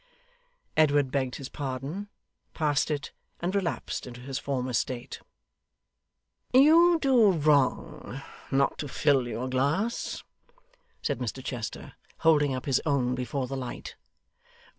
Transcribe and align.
Edward 0.75 1.11
begged 1.11 1.35
his 1.35 1.47
pardon, 1.47 2.09
passed 2.55 2.89
it, 2.89 3.11
and 3.39 3.53
relapsed 3.53 4.07
into 4.07 4.19
his 4.21 4.39
former 4.39 4.73
state. 4.73 5.21
'You 6.51 6.97
do 6.99 7.31
wrong 7.33 8.23
not 8.49 8.79
to 8.79 8.87
fill 8.87 9.27
your 9.27 9.47
glass,' 9.47 10.23
said 11.03 11.19
Mr 11.19 11.43
Chester, 11.45 11.93
holding 12.21 12.51
up 12.55 12.65
his 12.65 12.81
own 12.83 13.13
before 13.13 13.45
the 13.45 13.55
light. 13.55 13.95